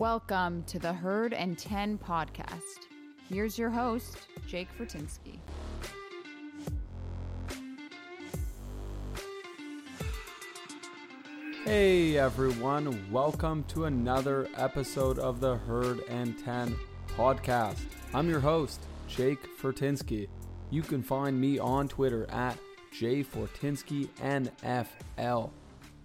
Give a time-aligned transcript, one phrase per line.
[0.00, 2.86] Welcome to the Herd and 10 podcast.
[3.28, 5.36] Here's your host, Jake Fortinsky.
[11.64, 16.74] Hey everyone, welcome to another episode of the Herd and 10
[17.08, 17.82] podcast.
[18.14, 20.28] I'm your host, Jake Fortinsky.
[20.70, 22.56] You can find me on Twitter at
[22.94, 25.50] jfortinskyNFL.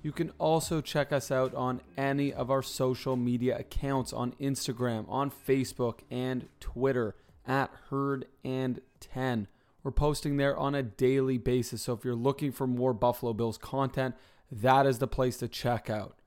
[0.06, 5.10] You can also check us out on any of our social media accounts on Instagram,
[5.10, 7.16] on Facebook, and Twitter
[7.48, 9.48] at Herd and 10.
[9.82, 11.82] We're posting there on a daily basis.
[11.82, 14.14] So if you're looking for more Buffalo Bills content,
[14.52, 16.20] that is the place to check out.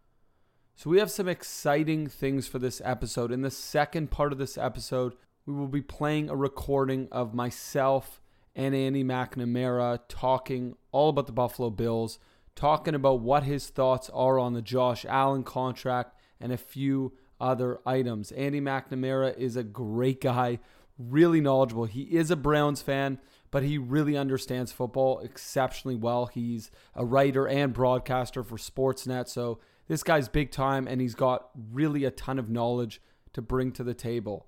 [0.75, 3.31] So we have some exciting things for this episode.
[3.31, 5.15] In the second part of this episode,
[5.47, 8.21] we will be playing a recording of myself
[8.57, 12.19] and Andy McNamara talking all about the Buffalo Bills
[12.59, 17.79] talking about what his thoughts are on the Josh Allen contract and a few other
[17.87, 18.33] items.
[18.33, 20.59] Andy McNamara is a great guy,
[20.99, 21.85] really knowledgeable.
[21.85, 23.21] He is a Browns fan,
[23.53, 26.27] but he really understands football exceptionally well.
[26.27, 31.51] He's a writer and broadcaster for Sportsnet, so this guy's big time and he's got
[31.73, 33.01] really a ton of knowledge
[33.35, 34.47] to bring to the table.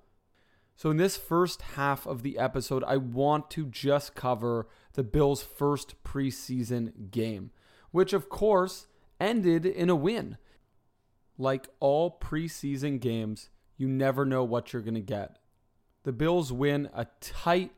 [0.75, 5.43] So, in this first half of the episode, I want to just cover the Bills'
[5.43, 7.51] first preseason game
[7.91, 8.87] which of course
[9.19, 10.37] ended in a win.
[11.37, 15.37] Like all preseason games, you never know what you're going to get.
[16.03, 17.71] The Bills win a tight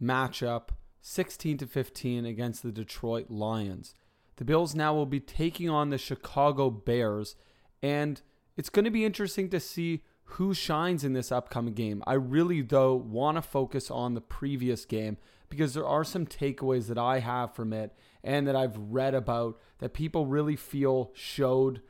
[0.00, 3.94] matchup 16 to 15 against the Detroit Lions.
[4.36, 7.36] The Bills now will be taking on the Chicago Bears
[7.82, 8.20] and
[8.56, 12.02] it's going to be interesting to see who shines in this upcoming game.
[12.06, 15.18] I really though want to focus on the previous game
[15.54, 17.92] because there are some takeaways that I have from it
[18.22, 21.80] and that I've read about that people really feel showed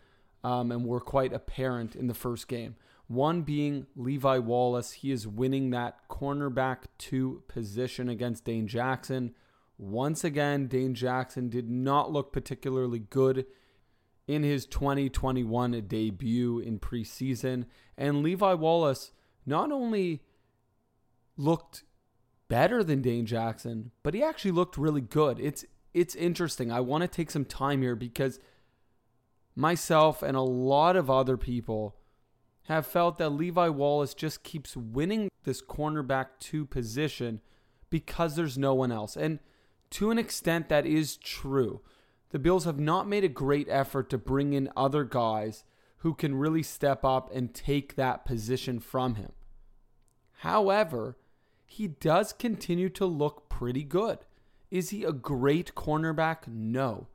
[0.43, 2.77] um, and were quite apparent in the first game.
[3.07, 4.93] One being Levi Wallace.
[4.93, 9.35] He is winning that cornerback two position against Dane Jackson.
[9.79, 13.47] Once again, Dane Jackson did not look particularly good
[14.27, 17.67] in his 2021 debut in preseason.
[17.97, 19.13] And Levi Wallace
[19.45, 20.23] not only
[21.37, 21.85] looked
[22.49, 25.39] better than Dane Jackson, but he actually looked really good.
[25.41, 26.73] It's it's interesting.
[26.73, 28.41] I want to take some time here because
[29.55, 31.97] myself and a lot of other people
[32.65, 37.41] have felt that Levi Wallace just keeps winning this cornerback two position
[37.91, 39.17] because there's no one else.
[39.17, 39.39] And
[39.91, 41.83] to an extent, that is true.
[42.31, 45.63] The Bills have not made a great effort to bring in other guys
[45.99, 49.33] who can really step up and take that position from him.
[50.39, 51.17] However,
[51.75, 54.19] he does continue to look pretty good.
[54.71, 56.47] Is he a great cornerback?
[56.47, 57.09] No.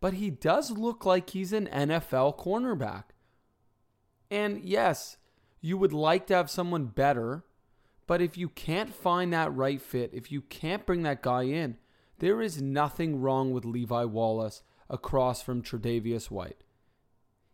[0.00, 3.04] But he does look like he's an NFL cornerback.
[4.30, 5.16] And yes,
[5.62, 7.44] you would like to have someone better,
[8.06, 11.78] but if you can't find that right fit, if you can't bring that guy in,
[12.18, 16.64] there is nothing wrong with Levi Wallace across from Tre'Davious White.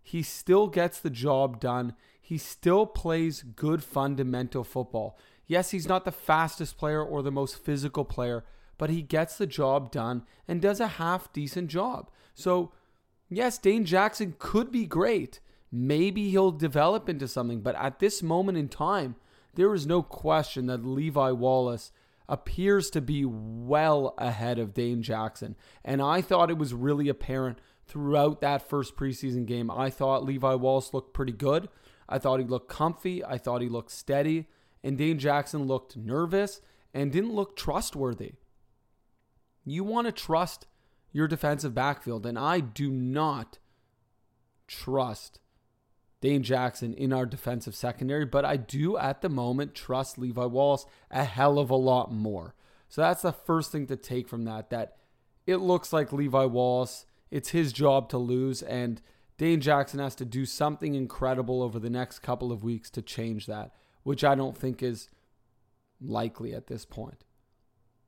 [0.02, 1.94] He still gets the job done.
[2.20, 5.16] He still plays good fundamental football.
[5.48, 8.44] Yes, he's not the fastest player or the most physical player,
[8.76, 12.10] but he gets the job done and does a half decent job.
[12.34, 12.70] So,
[13.28, 15.41] yes, Dane Jackson could be great.
[15.72, 19.16] Maybe he'll develop into something, but at this moment in time,
[19.54, 21.92] there is no question that Levi Wallace
[22.28, 25.56] appears to be well ahead of Dane Jackson.
[25.82, 29.70] And I thought it was really apparent throughout that first preseason game.
[29.70, 31.70] I thought Levi Wallace looked pretty good.
[32.06, 33.25] I thought he looked comfy.
[33.25, 34.47] I thought he looked steady.
[34.83, 36.61] And Dane Jackson looked nervous
[36.94, 38.33] and didn't look trustworthy.
[39.65, 40.66] You want to trust
[41.12, 43.59] your defensive backfield, and I do not
[44.66, 45.41] trust
[46.21, 50.86] Dane Jackson in our defensive secondary, but I do at the moment trust Levi Wallace
[51.10, 52.54] a hell of a lot more.
[52.89, 54.97] So that's the first thing to take from that that
[55.47, 59.01] it looks like Levi Wallace, it's his job to lose and
[59.39, 63.47] Dane Jackson has to do something incredible over the next couple of weeks to change
[63.47, 63.72] that,
[64.09, 65.10] which I don't think is
[66.01, 67.25] likely at this point.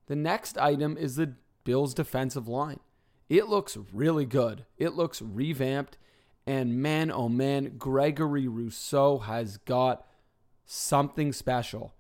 [0.07, 2.81] The next item is the Bills' defensive line.
[3.29, 4.65] It looks really good.
[4.79, 5.99] It looks revamped.
[6.47, 10.07] And man, oh man, Gregory Rousseau has got
[10.65, 11.93] something special.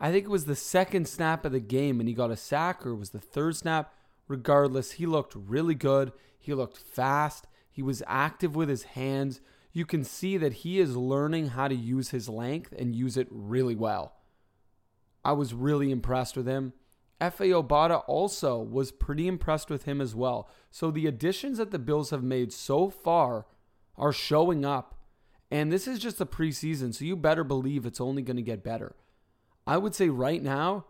[0.00, 2.86] I think it was the second snap of the game and he got a sack,
[2.86, 3.92] or it was the third snap.
[4.28, 6.12] Regardless, he looked really good.
[6.38, 7.46] He looked fast.
[7.70, 9.42] He was active with his hands.
[9.78, 13.28] You can see that he is learning how to use his length and use it
[13.30, 14.16] really well.
[15.24, 16.72] I was really impressed with him.
[17.20, 20.48] Efe Obada also was pretty impressed with him as well.
[20.72, 23.46] So the additions that the Bills have made so far
[23.96, 24.96] are showing up
[25.50, 28.64] And this is just the preseason, so you better believe it's only going to get
[28.64, 28.96] better.
[29.64, 30.86] I would say right now,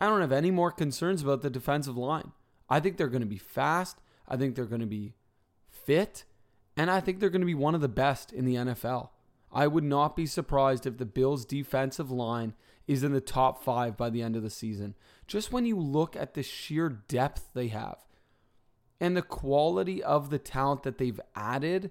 [0.00, 2.32] I don't have any more concerns about the defensive line.
[2.68, 3.98] I think they're going to be fast.
[4.26, 5.14] I think they're going to be
[5.70, 6.24] fit.
[6.78, 9.08] And I think they're going to be one of the best in the NFL.
[9.52, 12.54] I would not be surprised if the Bills' defensive line
[12.86, 14.94] is in the top five by the end of the season.
[15.26, 17.98] Just when you look at the sheer depth they have
[19.00, 21.90] and the quality of the talent that they've added,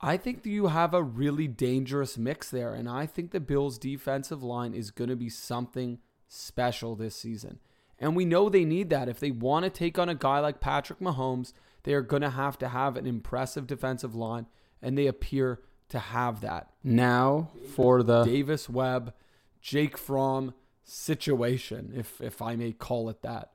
[0.00, 2.74] I think you have a really dangerous mix there.
[2.74, 5.98] And I think the Bills' defensive line is going to be something
[6.28, 7.58] special this season.
[7.98, 9.08] And we know they need that.
[9.08, 11.52] If they want to take on a guy like Patrick Mahomes,
[11.86, 14.46] they are going to have to have an impressive defensive line,
[14.82, 16.70] and they appear to have that.
[16.82, 19.14] Now for the Davis Webb,
[19.62, 20.52] Jake Fromm
[20.82, 23.52] situation, if if I may call it that.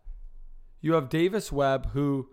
[0.80, 2.30] You have Davis Webb who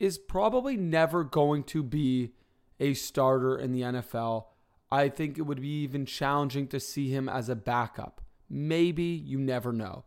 [0.00, 2.32] is probably never going to be
[2.80, 4.46] a starter in the NFL.
[4.90, 8.20] I think it would be even challenging to see him as a backup.
[8.50, 10.04] Maybe you never know.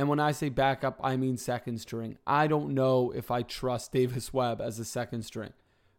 [0.00, 2.16] And when I say backup, I mean second string.
[2.26, 5.52] I don't know if I trust Davis Webb as a second string.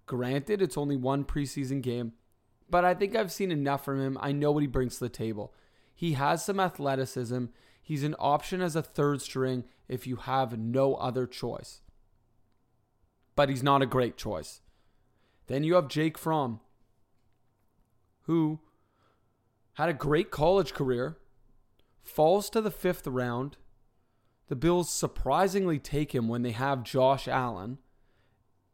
[0.08, 2.14] Granted, it's only one preseason game,
[2.68, 4.18] but I think I've seen enough from him.
[4.20, 5.54] I know what he brings to the table.
[5.94, 7.46] He has some athleticism.
[7.80, 11.82] He's an option as a third string if you have no other choice.
[13.36, 14.62] But he's not a great choice.
[15.46, 16.60] Then you have Jake Fromm,
[18.24, 18.62] who
[19.74, 21.18] had a great college career,
[22.02, 23.58] falls to the fifth round.
[24.48, 27.78] The Bills surprisingly take him when they have Josh Allen.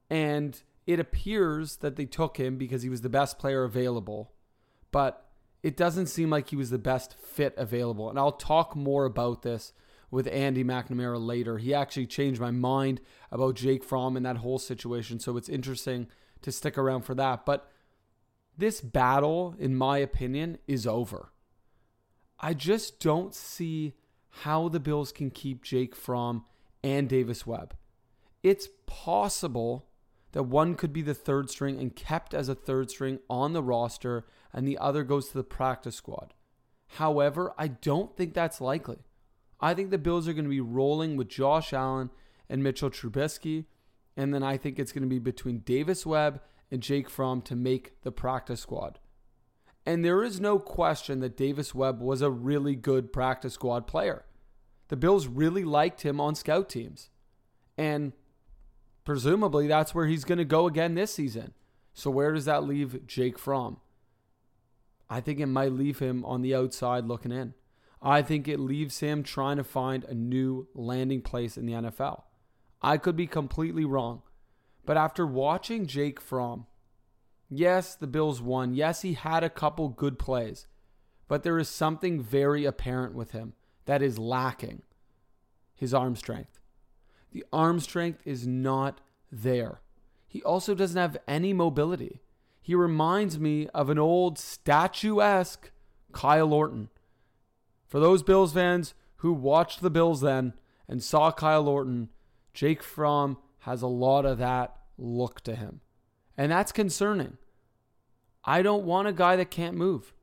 [0.10, 4.32] And it appears that they took him because he was the best player available.
[4.92, 5.28] But
[5.62, 8.10] it doesn't seem like he was the best fit available.
[8.10, 9.74] And I'll talk more about this
[10.10, 11.58] with Andy McNamara later.
[11.58, 15.20] He actually changed my mind about Jake Fromm and that whole situation.
[15.20, 16.08] So it's interesting
[16.42, 17.46] to stick around for that.
[17.46, 17.70] But
[18.58, 21.34] this battle, in my opinion, is over.
[22.40, 23.94] I just don't see
[24.44, 26.46] how the Bills can keep Jake Fromm
[26.84, 27.76] and Davis Webb.
[28.44, 29.88] It's possible
[30.34, 33.64] that one could be the third string and kept as a third string on the
[33.64, 36.34] roster and the other goes to the practice squad.
[36.96, 39.00] However, I don't think that's likely.
[39.60, 42.12] I think the Bills are going to be rolling with Josh Allen
[42.50, 43.66] and Mitchell Trubisky.
[44.16, 46.42] And then I think it's going to be between Davis Webb
[46.72, 49.00] and Jake Fromm to make the practice squad.
[49.86, 54.26] And there is no question that Davis Webb was a really good practice squad player.
[54.90, 57.10] The Bills really liked him on scout teams.
[57.78, 58.14] And
[59.04, 61.54] presumably that's where he's going to go again this season.
[61.94, 63.78] So where does that leave Jake Fromm?
[65.10, 67.54] I think it might leave him on the outside looking in.
[68.02, 72.24] I think it leaves him trying to find a new landing place in the NFL.
[72.82, 74.22] I could be completely wrong.
[74.86, 76.68] But after watching Jake Fromm,
[77.50, 78.74] yes, the Bills won.
[78.74, 80.68] Yes, he had a couple good plays.
[81.28, 83.54] But there is something very apparent with him
[83.88, 84.84] that is lacking
[85.74, 86.60] his arm strength.
[87.32, 89.02] The arm strength is not
[89.32, 89.82] there.
[90.28, 92.22] He also doesn't have any mobility.
[92.62, 95.72] He reminds me of an old statuesque
[96.12, 96.90] Kyle Orton.
[97.88, 100.54] For those Bills fans who watched the Bills then
[100.88, 102.10] and saw Kyle Orton,
[102.54, 105.80] Jake Fromm has a lot of that look to him.
[106.38, 107.38] And that's concerning.
[108.44, 110.14] I don't want a guy that can't move.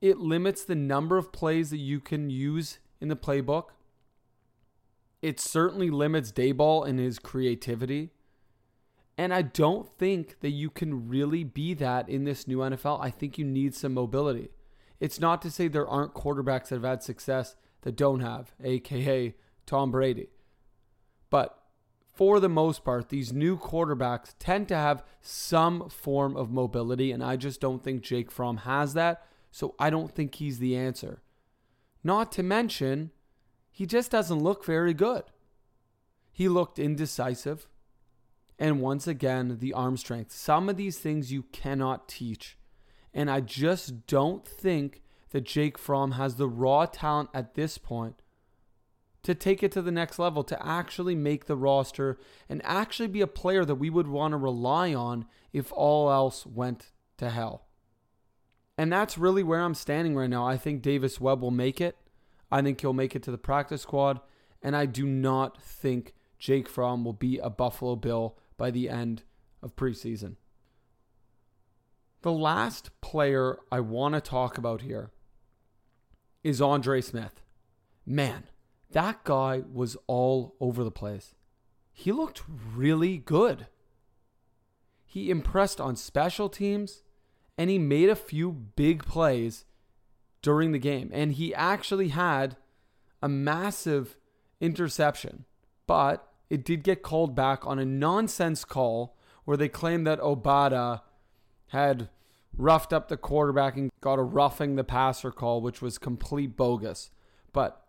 [0.00, 3.66] It limits the number of plays that you can use in the playbook.
[5.20, 8.12] It certainly limits Daboll in his creativity.
[9.18, 12.98] And I don't think that you can really be that in this new NFL.
[13.02, 14.48] I think you need some mobility.
[15.00, 19.34] It's not to say there aren't quarterbacks that have had success that don't have, aka
[19.66, 20.28] Tom Brady.
[21.28, 21.58] But
[22.10, 27.22] for the most part, these new quarterbacks tend to have some form of mobility, and
[27.22, 29.26] I just don't think Jake Fromm has that.
[29.50, 31.20] So I don't think he's the answer.
[32.04, 33.10] Not to mention,
[33.70, 35.24] he just doesn't look very good.
[36.30, 37.66] He looked indecisive.
[38.58, 40.30] And once again, the arm strength.
[40.32, 42.58] Some of these things you cannot teach.
[43.12, 48.22] And I just don't think that Jake Fromm has the raw talent at this point
[49.22, 52.18] to take it to the next level, to actually make the roster
[52.48, 56.44] and actually be a player that we would want to rely on if all else
[56.46, 57.66] went to hell.
[58.76, 60.46] And that's really where I'm standing right now.
[60.46, 61.96] I think Davis Webb will make it.
[62.50, 64.20] I think he'll make it to the practice squad.
[64.62, 69.22] And I do not think Jake Fromm will be a Buffalo Bill by the end
[69.62, 70.36] of preseason.
[72.22, 75.10] The last player I want to talk about here
[76.42, 77.42] is Andre Smith.
[78.06, 78.44] Man,
[78.90, 81.34] that guy was all over the place.
[81.92, 82.42] He looked
[82.74, 83.68] really good.
[85.06, 87.03] He impressed on special teams
[87.56, 89.64] and he made a few big plays
[90.42, 91.10] during the game.
[91.12, 92.56] And he actually had
[93.22, 94.16] a massive
[94.60, 95.44] interception,
[95.86, 101.02] but it did get called back on a nonsense call where they claimed that Obada
[101.68, 102.08] had
[102.56, 107.10] roughed up the quarterback and got a roughing the passer call, which was complete bogus.
[107.52, 107.84] But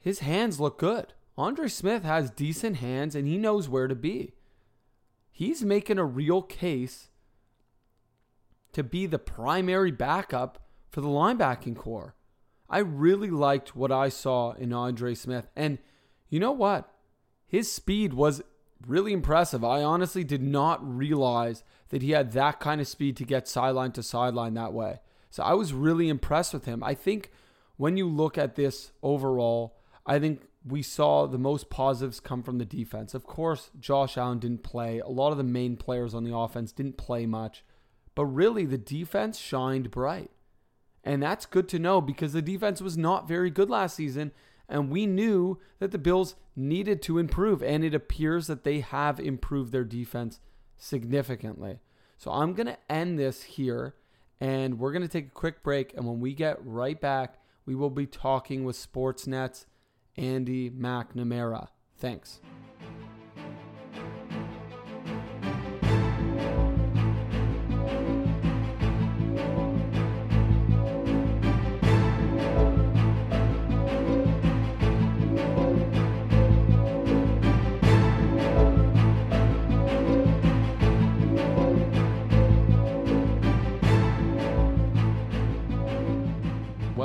[0.00, 1.12] his hands look good.
[1.36, 4.32] Andre Smith has decent hands and he knows where to be.
[5.32, 7.08] He's making a real case
[8.74, 10.58] to be the primary backup
[10.90, 12.14] for the linebacking corps.
[12.68, 15.48] I really liked what I saw in Andre Smith.
[15.56, 15.78] And
[16.28, 16.90] you know what?
[17.46, 18.42] His speed was
[18.86, 19.64] really impressive.
[19.64, 23.92] I honestly did not realize that he had that kind of speed to get sideline
[23.92, 25.00] to sideline that way.
[25.30, 26.82] So I was really impressed with him.
[26.82, 27.30] I think
[27.76, 29.76] when you look at this overall,
[30.06, 33.14] I think we saw the most positives come from the defense.
[33.14, 34.98] Of course, Josh Allen didn't play.
[35.00, 37.64] A lot of the main players on the offense didn't play much.
[38.14, 40.30] But really, the defense shined bright.
[41.02, 44.32] And that's good to know because the defense was not very good last season.
[44.68, 47.62] And we knew that the Bills needed to improve.
[47.62, 50.40] And it appears that they have improved their defense
[50.76, 51.80] significantly.
[52.16, 53.94] So I'm going to end this here.
[54.40, 55.94] And we're going to take a quick break.
[55.94, 59.66] And when we get right back, we will be talking with Sportsnet's
[60.16, 61.68] Andy McNamara.
[61.98, 62.40] Thanks.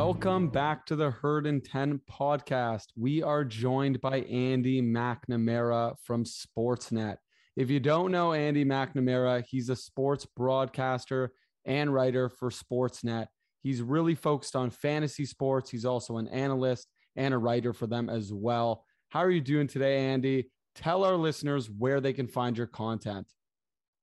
[0.09, 2.85] Welcome back to the Herd and 10 podcast.
[2.97, 7.17] We are joined by Andy McNamara from Sportsnet.
[7.55, 11.31] If you don't know Andy McNamara, he's a sports broadcaster
[11.63, 13.27] and writer for Sportsnet.
[13.61, 15.69] He's really focused on fantasy sports.
[15.69, 18.85] He's also an analyst and a writer for them as well.
[19.09, 20.49] How are you doing today, Andy?
[20.73, 23.27] Tell our listeners where they can find your content.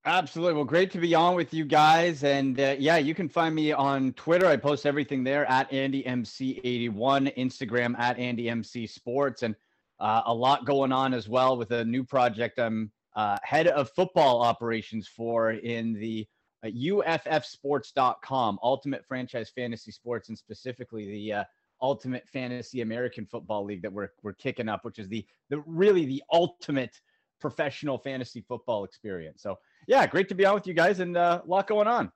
[0.07, 0.53] Absolutely.
[0.53, 2.23] Well, great to be on with you guys.
[2.23, 4.47] And uh, yeah, you can find me on Twitter.
[4.47, 9.53] I post everything there at AndyMC81, Instagram at AndyMC Sports, and
[9.99, 13.89] uh, a lot going on as well with a new project I'm uh, head of
[13.89, 16.25] football operations for in the
[16.63, 21.43] uh, UFFsports.com, Ultimate Franchise Fantasy Sports, and specifically the uh,
[21.81, 26.05] Ultimate Fantasy American Football League that we're, we're kicking up, which is the, the really
[26.05, 27.01] the ultimate
[27.41, 29.43] professional fantasy football experience.
[29.43, 29.57] So
[29.87, 32.11] yeah, great to be on with you guys and uh, a lot going on.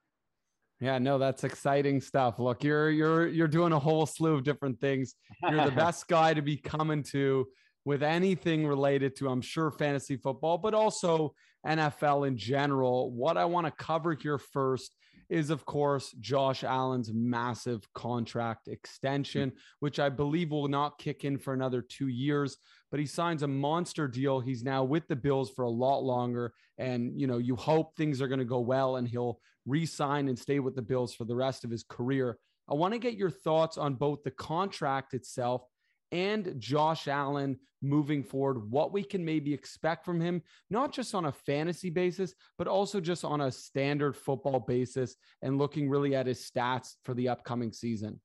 [0.79, 2.39] Yeah, no, that's exciting stuff.
[2.39, 5.15] Look, you're you're you're doing a whole slew of different things.
[5.47, 7.47] You're the best guy to be coming to
[7.85, 11.33] with anything related to, I'm sure, fantasy football, but also
[11.65, 13.11] NFL in general.
[13.11, 14.95] What I want to cover here first
[15.31, 19.59] is, of course, Josh Allen's massive contract extension, mm-hmm.
[19.79, 22.57] which I believe will not kick in for another two years.
[22.91, 24.41] But he signs a monster deal.
[24.41, 26.53] He's now with the Bills for a lot longer.
[26.77, 30.27] And, you know, you hope things are going to go well and he'll re sign
[30.27, 32.37] and stay with the Bills for the rest of his career.
[32.69, 35.63] I want to get your thoughts on both the contract itself
[36.11, 41.25] and Josh Allen moving forward, what we can maybe expect from him, not just on
[41.25, 46.27] a fantasy basis, but also just on a standard football basis and looking really at
[46.27, 48.19] his stats for the upcoming season.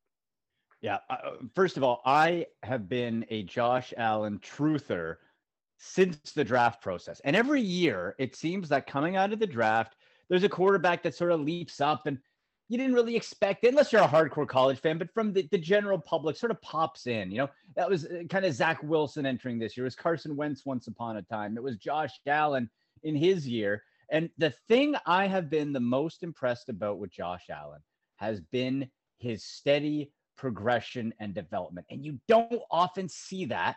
[0.83, 0.99] Yeah.
[1.09, 5.17] Uh, first of all, I have been a Josh Allen truther
[5.79, 7.21] since the draft process.
[7.25, 9.97] And every year it seems that coming out of the draft,
[10.29, 12.19] there's a quarterback that sort of leaps up and
[12.69, 15.59] you didn't really expect it, unless you're a hardcore college fan, but from the, the
[15.59, 17.31] general public sort of pops in.
[17.31, 19.85] You know, that was uh, kind of Zach Wilson entering this year.
[19.85, 21.57] It was Carson Wentz once upon a time.
[21.57, 22.69] It was Josh Allen
[23.05, 23.83] in his year.
[24.11, 27.81] And the thing I have been the most impressed about with Josh Allen
[28.17, 31.87] has been his steady progression and development.
[31.91, 33.77] And you don't often see that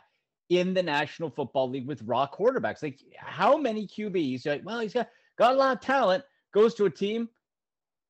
[0.49, 2.81] in the National Football League with raw quarterbacks.
[2.81, 6.85] Like how many QBs, like, well, he's got, got a lot of talent, goes to
[6.85, 7.29] a team,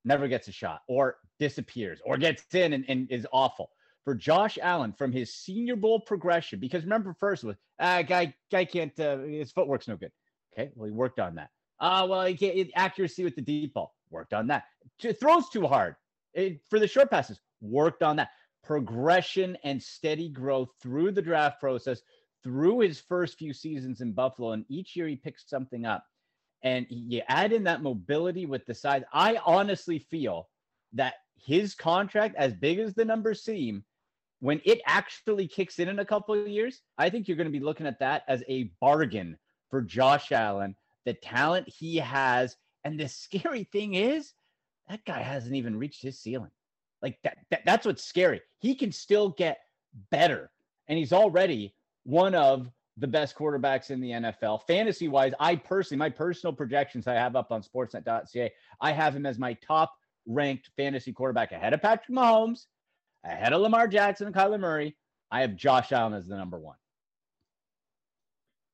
[0.10, 3.70] never gets a shot or disappears or gets in and, and is awful.
[4.04, 8.66] For Josh Allen from his senior bowl progression, because remember, first was ah, guy guy
[8.66, 10.12] can't uh, his footwork's no good.
[10.54, 11.52] Okay, well he worked on that.
[11.80, 14.64] Ah, uh, well he can't accuracy with the deep ball worked on that.
[15.20, 15.96] Throws too hard
[16.34, 18.30] it, for the short passes worked on that.
[18.64, 22.02] Progression and steady growth through the draft process,
[22.44, 26.04] through his first few seasons in Buffalo, and each year he picks something up
[26.64, 29.04] and you add in that mobility with the size.
[29.14, 30.50] I honestly feel
[30.94, 33.84] that his contract, as big as the numbers seem,
[34.42, 37.58] when it actually kicks in in a couple of years, I think you're going to
[37.58, 39.38] be looking at that as a bargain
[39.70, 40.76] for Josh Allen,
[41.06, 42.56] the talent he has.
[42.84, 44.34] And the scary thing is,
[44.88, 46.52] that guy hasn't even reached his ceiling.
[47.02, 48.42] Like that, that that's what's scary.
[48.60, 49.60] He can still get
[50.10, 50.52] better.
[50.88, 54.66] And he's already one of the best quarterbacks in the NFL.
[54.68, 58.52] Fantasy wise, I personally, my personal projections I have up on sportsnet.ca,
[58.82, 59.94] I have him as my top
[60.26, 62.66] ranked fantasy quarterback ahead of Patrick Mahomes,
[63.24, 64.96] ahead of Lamar Jackson and Kyler Murray.
[65.32, 66.76] I have Josh Allen as the number one.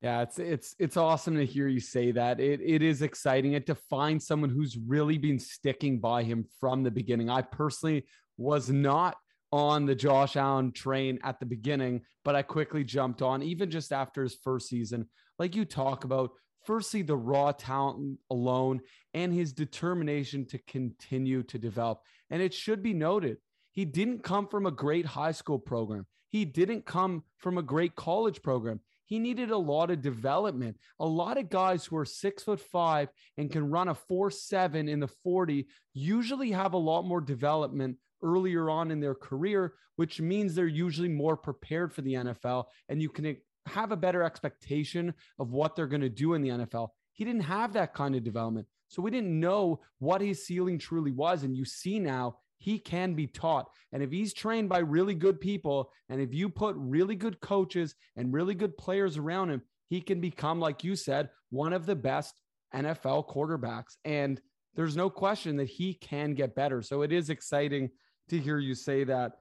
[0.02, 2.40] Yeah, it's it's it's awesome to hear you say that.
[2.40, 6.92] It it is exciting to find someone who's really been sticking by him from the
[6.92, 7.30] beginning.
[7.30, 8.06] I personally
[8.38, 9.16] was not
[9.56, 13.94] on the Josh Allen train at the beginning, but I quickly jumped on even just
[13.94, 15.08] after his first season.
[15.40, 16.32] Like you talk about,
[16.66, 18.82] firstly the raw talent alone
[19.14, 22.02] and his determination to continue to develop.
[22.30, 23.38] And it should be noted,
[23.72, 26.06] he didn't come from a great high school program.
[26.32, 30.78] He didn't come from a great college program he needed a lot of development.
[31.00, 34.90] A lot of guys who are six foot five and can run a four seven
[34.90, 40.20] in the 40 usually have a lot more development earlier on in their career, which
[40.20, 45.14] means they're usually more prepared for the NFL and you can have a better expectation
[45.40, 46.90] of what they're going to do in the NFL.
[47.14, 48.68] He didn't have that kind of development.
[48.88, 51.44] So we didn't know what his ceiling truly was.
[51.44, 53.70] And you see now he can be taught.
[53.92, 57.96] And if he's trained by really good people, and if you put really good coaches
[58.16, 61.96] and really good players around him, he can become, like you said, one of the
[61.96, 62.40] best
[62.74, 63.98] NFL quarterbacks.
[64.04, 64.42] And
[64.76, 66.82] there's no question that he can get better.
[66.82, 67.90] So it is exciting
[68.30, 69.34] to hear you say that.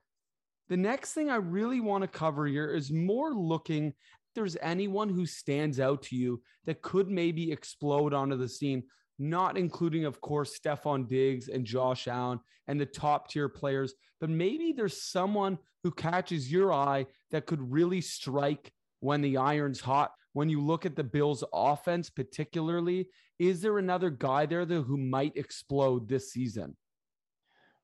[0.69, 3.93] The next thing I really want to cover here is more looking
[4.35, 8.83] there's anyone who stands out to you that could maybe explode onto the scene
[9.19, 14.31] not including, of course, Stefon Diggs and Josh Allen and the top tier players, but
[14.31, 20.13] maybe there's someone who catches your eye that could really strike when the iron's hot.
[20.33, 23.07] When you look at the Bills' offense, particularly,
[23.39, 26.77] is there another guy there who might explode this season?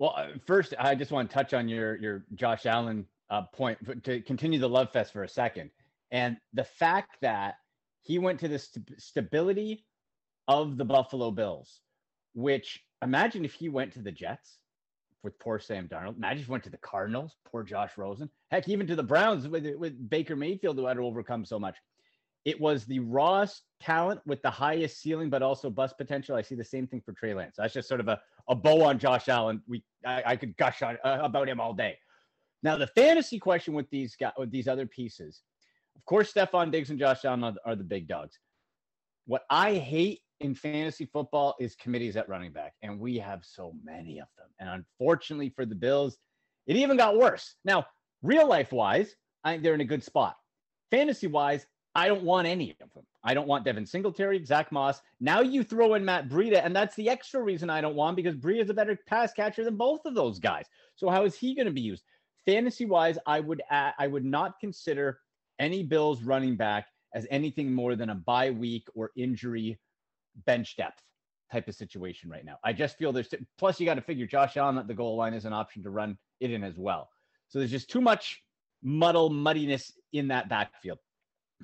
[0.00, 3.78] Well, uh, first, I just want to touch on your your Josh Allen uh, point
[4.04, 5.70] to continue the love fest for a second,
[6.10, 7.56] and the fact that
[8.00, 9.84] he went to the st- stability
[10.48, 11.82] of the Buffalo Bills,
[12.32, 14.60] which imagine if he went to the Jets
[15.22, 16.16] with poor Sam Darnold.
[16.16, 18.30] Imagine if he went to the Cardinals, poor Josh Rosen.
[18.50, 21.76] Heck, even to the Browns with, with Baker Mayfield, who had to overcome so much.
[22.46, 26.36] It was the rawest talent with the highest ceiling, but also bust potential.
[26.36, 27.56] I see the same thing for Trey Lance.
[27.58, 28.18] That's just sort of a,
[28.50, 29.62] a bow on Josh Allen.
[29.66, 31.96] We I, I could gush on, uh, about him all day.
[32.62, 35.42] Now the fantasy question with these guys, with these other pieces,
[35.96, 38.38] of course, Stefon Diggs and Josh Allen are, are the big dogs.
[39.26, 43.74] What I hate in fantasy football is committees at running back, and we have so
[43.84, 44.48] many of them.
[44.58, 46.18] And unfortunately for the Bills,
[46.66, 47.54] it even got worse.
[47.64, 47.86] Now,
[48.22, 50.36] real life wise, I think they're in a good spot.
[50.90, 53.04] Fantasy wise, I don't want any of them.
[53.22, 55.00] I don't want Devin Singletary, Zach Moss.
[55.20, 58.35] Now you throw in Matt Breida, and that's the extra reason I don't want because
[58.35, 60.66] Breida is a better pass catcher than both of those guys.
[60.96, 62.02] So how is he going to be used?
[62.46, 65.20] Fantasy wise, I would add, I would not consider
[65.59, 69.78] any Bills running back as anything more than a bye week or injury
[70.46, 71.02] bench depth
[71.52, 72.56] type of situation right now.
[72.64, 75.35] I just feel there's plus you got to figure Josh Allen at the goal line
[75.35, 77.11] is an option to run it in as well.
[77.48, 78.42] So there's just too much
[78.83, 80.98] muddle muddiness in that backfield.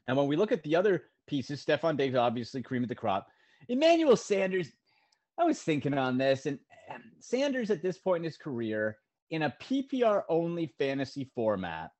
[0.06, 3.26] And when we look at the other pieces, Stefon Diggs obviously cream of the crop.
[3.68, 4.70] Emmanuel Sanders,
[5.38, 6.58] I was thinking on this, and
[7.20, 8.98] Sanders at this point in his career
[9.30, 11.90] in a PPR only fantasy format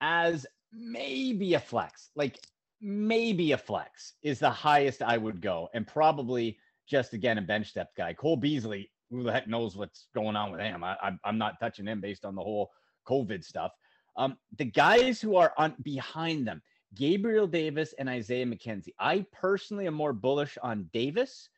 [0.00, 2.10] as maybe a flex.
[2.14, 2.38] Like
[2.80, 7.74] maybe a flex is the highest I would go, and probably just again a bench
[7.74, 8.12] depth guy.
[8.12, 10.84] Cole Beasley, who the heck knows what's going on with him?
[10.84, 12.70] I, am not touching him based on the whole
[13.08, 13.72] COVID stuff.
[14.16, 16.62] Um, the guys who are on behind them,
[16.94, 18.94] Gabriel Davis and Isaiah McKenzie.
[18.98, 21.48] I personally am more bullish on Davis,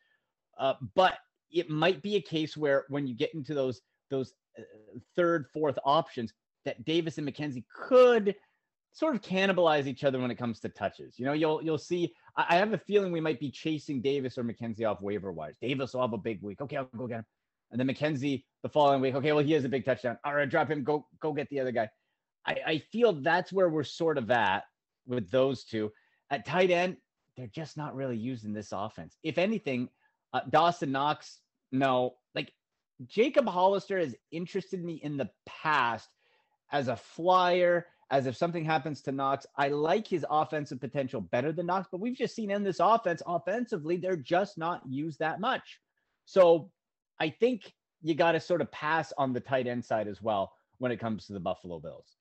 [0.59, 1.19] uh, but
[1.51, 4.63] it might be a case where when you get into those those uh,
[5.17, 6.33] third, fourth options,
[6.65, 8.35] that Davis and McKenzie could
[8.93, 11.19] sort of cannibalize each other when it comes to touches.
[11.19, 12.13] You know, you'll you'll see.
[12.37, 15.57] I, have a feeling we might be chasing Davis or McKenzie off waiver wires.
[15.61, 16.61] Davis will have a big week.
[16.61, 17.27] Okay, I'll go get him.
[17.71, 19.15] And then McKenzie the following week.
[19.15, 20.19] Okay, well he has a big touchdown.
[20.25, 20.85] All right, drop him.
[20.85, 21.89] Go go get the other guy.
[22.47, 24.65] I, I feel that's where we're sort of at
[25.07, 25.93] with those two.
[26.31, 26.97] At tight end,
[27.37, 29.17] they're just not really using this offense.
[29.23, 29.89] If anything,
[30.33, 32.15] uh, Dawson Knox, no.
[32.35, 32.53] Like
[33.07, 36.09] Jacob Hollister has interested me in the past
[36.71, 39.47] as a flyer as if something happens to Knox.
[39.57, 43.23] I like his offensive potential better than Knox, but we've just seen in this offense,
[43.27, 45.81] offensively, they're just not used that much.
[46.27, 46.71] So
[47.19, 50.53] I think you got to sort of pass on the tight end side as well
[50.79, 52.17] when it comes to the Buffalo Bills.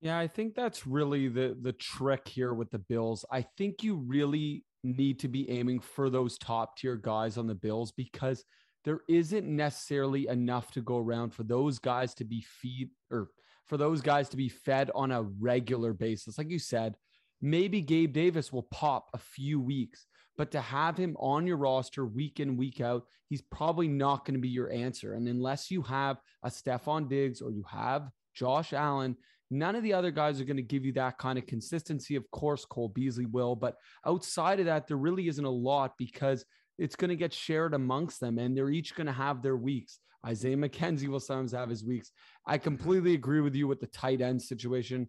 [0.00, 3.24] Yeah, I think that's really the the trick here with the Bills.
[3.30, 7.54] I think you really need to be aiming for those top tier guys on the
[7.54, 8.44] Bills because
[8.84, 13.28] there isn't necessarily enough to go around for those guys to be feed or
[13.66, 16.38] for those guys to be fed on a regular basis.
[16.38, 16.96] Like you said,
[17.42, 20.06] maybe Gabe Davis will pop a few weeks,
[20.38, 24.34] but to have him on your roster week in, week out, he's probably not going
[24.34, 25.12] to be your answer.
[25.12, 29.16] And unless you have a Stefon Diggs or you have Josh Allen,
[29.50, 32.16] none of the other guys are going to give you that kind of consistency.
[32.16, 36.44] Of course, Cole Beasley will, but outside of that, there really isn't a lot because
[36.78, 39.98] it's going to get shared amongst them and they're each going to have their weeks.
[40.26, 42.12] Isaiah McKenzie will sometimes have his weeks.
[42.46, 45.08] I completely agree with you with the tight end situation.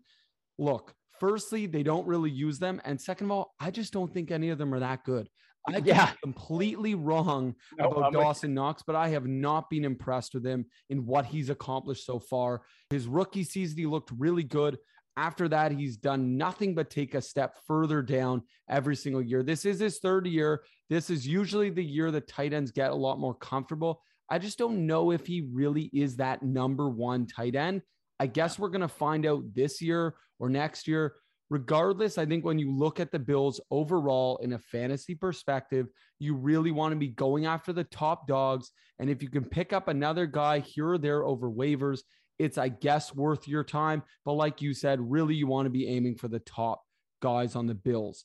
[0.57, 2.81] Look, firstly, they don't really use them.
[2.85, 5.29] And second of all, I just don't think any of them are that good.
[5.67, 6.11] I yeah.
[6.23, 10.65] completely wrong no, about I'm Dawson Knox, but I have not been impressed with him
[10.89, 12.61] in what he's accomplished so far.
[12.89, 14.77] His rookie season, he looked really good.
[15.17, 19.43] After that, he's done nothing but take a step further down every single year.
[19.43, 20.63] This is his third year.
[20.89, 24.01] This is usually the year the tight ends get a lot more comfortable.
[24.29, 27.81] I just don't know if he really is that number one tight end.
[28.19, 31.15] I guess we're going to find out this year or next year.
[31.51, 35.87] Regardless, I think when you look at the Bills overall in a fantasy perspective,
[36.17, 38.71] you really want to be going after the top dogs.
[38.99, 42.03] And if you can pick up another guy here or there over waivers,
[42.39, 44.01] it's, I guess, worth your time.
[44.23, 46.83] But like you said, really, you want to be aiming for the top
[47.21, 48.23] guys on the Bills.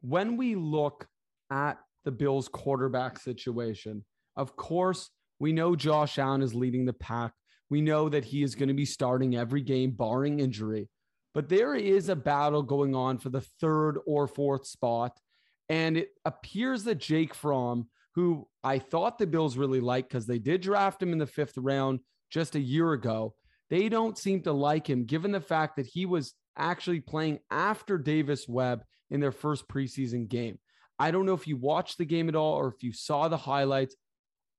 [0.00, 1.06] When we look
[1.52, 4.04] at the Bills quarterback situation,
[4.36, 7.34] of course, we know Josh Allen is leading the pack.
[7.70, 10.88] We know that he is going to be starting every game, barring injury.
[11.34, 15.18] But there is a battle going on for the third or fourth spot.
[15.68, 20.38] And it appears that Jake Fromm, who I thought the Bills really liked because they
[20.38, 23.34] did draft him in the fifth round just a year ago,
[23.70, 27.98] they don't seem to like him, given the fact that he was actually playing after
[27.98, 30.58] Davis Webb in their first preseason game.
[30.98, 33.36] I don't know if you watched the game at all or if you saw the
[33.36, 33.94] highlights.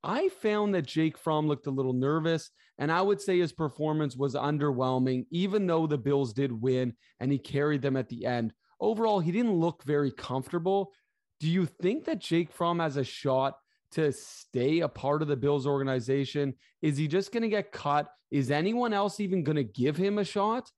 [0.03, 4.15] I found that Jake Fromm looked a little nervous, and I would say his performance
[4.15, 8.53] was underwhelming, even though the Bills did win and he carried them at the end.
[8.79, 10.93] Overall, he didn't look very comfortable.
[11.39, 13.55] Do you think that Jake Fromm has a shot
[13.91, 16.53] to stay a part of the Bills organization?
[16.81, 18.07] Is he just going to get cut?
[18.31, 20.71] Is anyone else even going to give him a shot?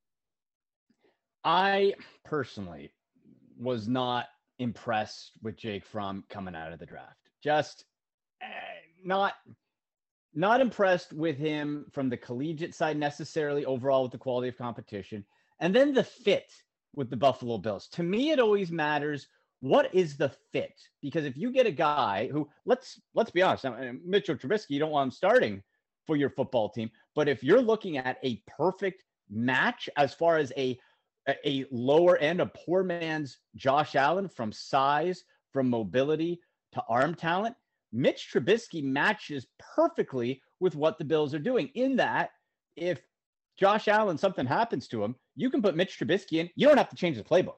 [1.43, 2.93] I personally
[3.59, 7.17] was not impressed with Jake Fromm coming out of the draft.
[7.43, 7.85] Just
[9.03, 9.33] not
[10.33, 15.25] not impressed with him from the collegiate side necessarily overall with the quality of competition
[15.59, 16.51] and then the fit
[16.95, 17.87] with the Buffalo Bills.
[17.89, 19.27] To me it always matters
[19.61, 20.73] what is the fit?
[21.01, 23.65] Because if you get a guy who let's let's be honest,
[24.03, 25.63] Mitchell Trubisky, you don't want him starting
[26.07, 30.51] for your football team, but if you're looking at a perfect match as far as
[30.57, 30.79] a
[31.45, 36.41] a lower end, a poor man's Josh Allen from size, from mobility
[36.73, 37.55] to arm talent,
[37.91, 41.69] Mitch Trubisky matches perfectly with what the Bills are doing.
[41.75, 42.31] In that,
[42.75, 43.01] if
[43.57, 46.49] Josh Allen, something happens to him, you can put Mitch Trubisky in.
[46.55, 47.55] You don't have to change the playbook.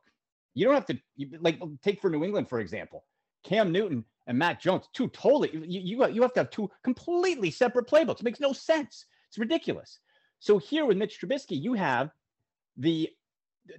[0.56, 0.98] You don't have to,
[1.40, 3.06] like, take for New England, for example,
[3.44, 7.52] Cam Newton and Mac Jones, two totally, you, you, you have to have two completely
[7.52, 8.20] separate playbooks.
[8.20, 9.06] It makes no sense.
[9.28, 10.00] It's ridiculous.
[10.40, 12.12] So here with Mitch Trubisky, you have
[12.78, 13.10] the,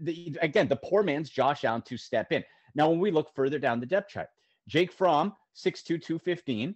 [0.01, 2.45] the again, the poor man's Josh Allen to step in.
[2.75, 4.29] Now, when we look further down the depth chart,
[4.69, 6.75] Jake Fromm, 6'2, 215.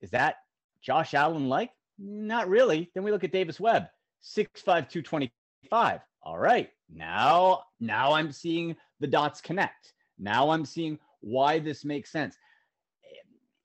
[0.00, 0.36] Is that
[0.82, 1.70] Josh Allen like?
[1.98, 2.90] Not really.
[2.94, 3.86] Then we look at Davis Webb,
[4.24, 6.00] 6'5, 225.
[6.22, 6.70] All right.
[6.92, 9.92] Now, now I'm seeing the dots connect.
[10.18, 12.36] Now I'm seeing why this makes sense.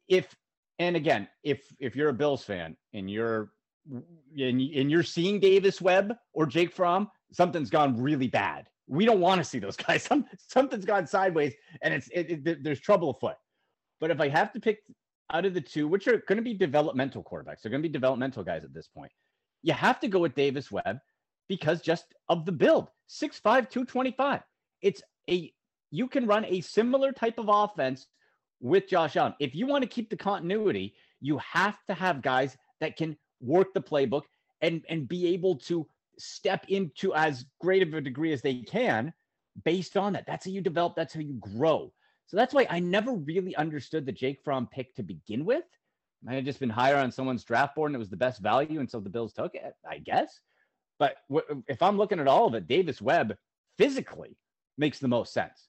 [0.07, 0.35] If
[0.77, 3.51] and again, if if you're a Bills fan and you're
[3.91, 8.67] and, and you're seeing Davis Webb or Jake Fromm, something's gone really bad.
[8.87, 10.03] We don't want to see those guys.
[10.09, 13.35] Some, something's gone sideways, and it's it, it, there's trouble afoot.
[13.99, 14.79] But if I have to pick
[15.31, 17.93] out of the two, which are going to be developmental quarterbacks, they're going to be
[17.93, 19.11] developmental guys at this point.
[19.63, 20.99] You have to go with Davis Webb
[21.47, 24.41] because just of the build 6'5, 225.
[24.81, 25.51] It's a,
[25.91, 28.07] you can run a similar type of offense
[28.59, 29.33] with Josh Allen.
[29.39, 33.73] If you want to keep the continuity, you have to have guys that can work
[33.73, 34.23] the playbook
[34.61, 39.13] and, and be able to step into as great of a degree as they can
[39.63, 40.25] based on that.
[40.25, 41.91] That's how you develop, that's how you grow.
[42.27, 45.63] So that's why I never really understood the Jake Fromm pick to begin with.
[46.27, 48.79] I had just been higher on someone's draft board and it was the best value.
[48.79, 50.39] And so the Bills took it, I guess.
[50.97, 53.35] But w- if I'm looking at all of it, Davis Webb
[53.77, 54.37] physically
[54.77, 55.67] makes the most sense.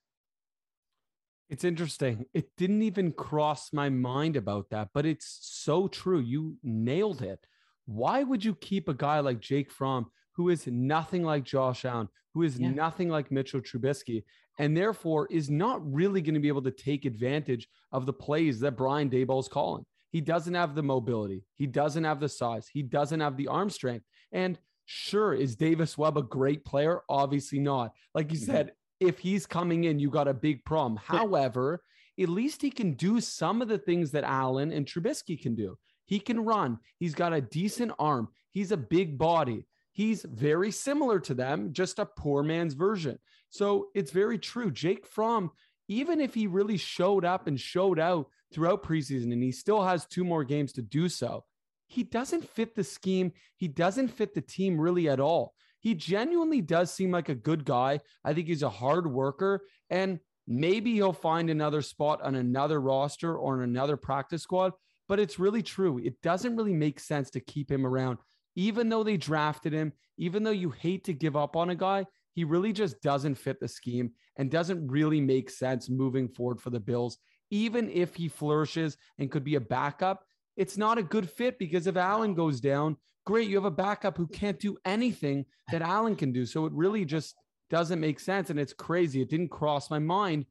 [1.48, 2.26] It's interesting.
[2.34, 6.20] It didn't even cross my mind about that, but it's so true.
[6.20, 7.46] You nailed it.
[7.84, 12.08] Why would you keep a guy like Jake Fromm, who is nothing like Josh Allen,
[12.34, 12.70] who is yeah.
[12.70, 14.24] nothing like Mitchell Trubisky,
[14.58, 18.60] and therefore is not really going to be able to take advantage of the plays
[18.60, 19.84] that Brian Daboll is calling.
[20.10, 23.70] he doesn't have the mobility, he doesn't have the size, he doesn't have the arm
[23.70, 24.04] strength.
[24.32, 27.02] And sure, is Davis Webb a great player?
[27.08, 27.92] Obviously not.
[28.14, 28.52] Like you mm-hmm.
[28.52, 30.98] said, if he's coming in, you got a big problem.
[31.02, 31.82] However,
[32.18, 35.76] at least he can do some of the things that Allen and Trubisky can do.
[36.06, 36.78] He can run.
[36.98, 38.28] He's got a decent arm.
[38.52, 39.66] He's a big body.
[39.96, 43.18] He's very similar to them, just a poor man's version.
[43.48, 44.70] So it's very true.
[44.70, 45.52] Jake Fromm,
[45.88, 50.04] even if he really showed up and showed out throughout preseason, and he still has
[50.04, 51.44] two more games to do so,
[51.86, 53.32] he doesn't fit the scheme.
[53.56, 55.54] He doesn't fit the team really at all.
[55.80, 58.00] He genuinely does seem like a good guy.
[58.22, 59.62] I think he's a hard worker.
[59.88, 64.74] And maybe he'll find another spot on another roster or in another practice squad.
[65.08, 65.96] But it's really true.
[65.96, 68.18] It doesn't really make sense to keep him around.
[68.56, 72.06] Even though they drafted him, even though you hate to give up on a guy,
[72.32, 76.70] he really just doesn't fit the scheme and doesn't really make sense moving forward for
[76.70, 77.18] the Bills.
[77.50, 80.24] Even if he flourishes and could be a backup,
[80.56, 84.16] it's not a good fit because if Allen goes down, great, you have a backup
[84.16, 86.46] who can't do anything that Allen can do.
[86.46, 87.36] So it really just
[87.70, 88.50] doesn't make sense.
[88.50, 89.20] And it's crazy.
[89.20, 90.46] It didn't cross my mind,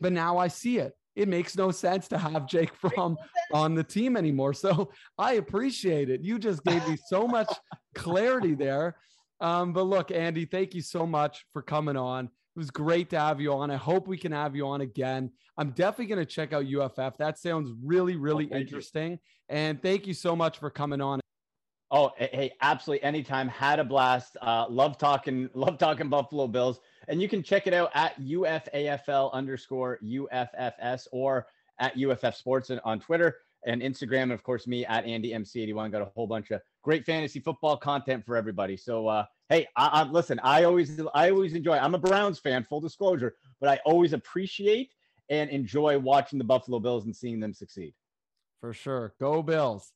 [0.00, 0.92] but now I see it.
[1.16, 3.16] It makes no sense to have Jake Fromm
[3.52, 4.52] on the team anymore.
[4.54, 6.22] So I appreciate it.
[6.22, 7.52] You just gave me so much
[7.94, 8.96] clarity there.
[9.40, 12.26] Um, but look, Andy, thank you so much for coming on.
[12.26, 13.70] It was great to have you on.
[13.70, 15.30] I hope we can have you on again.
[15.58, 17.16] I'm definitely going to check out UFF.
[17.18, 19.12] That sounds really, really oh, interesting.
[19.12, 19.18] You.
[19.48, 21.20] And thank you so much for coming on.
[21.90, 23.04] Oh, hey, absolutely.
[23.04, 23.48] Anytime.
[23.48, 24.36] Had a blast.
[24.40, 26.80] Uh, love talking, love talking Buffalo Bills.
[27.08, 31.46] And you can check it out at UFAFL underscore UFFS or
[31.80, 33.36] at UFF Sports on Twitter
[33.66, 34.24] and Instagram.
[34.24, 35.92] And of course, me at Andy MC81.
[35.92, 38.76] Got a whole bunch of great fantasy football content for everybody.
[38.76, 42.64] So, uh, hey, I, I, listen, I always, I always enjoy, I'm a Browns fan,
[42.64, 44.92] full disclosure, but I always appreciate
[45.30, 47.94] and enjoy watching the Buffalo Bills and seeing them succeed.
[48.60, 49.14] For sure.
[49.20, 49.92] Go Bills.